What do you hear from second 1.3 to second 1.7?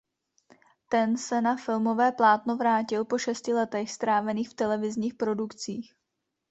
na